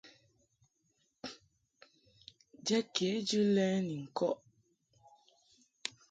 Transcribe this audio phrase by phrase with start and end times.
[2.65, 4.37] Jɛd kejɨ lɛ ni ŋkɔʼ.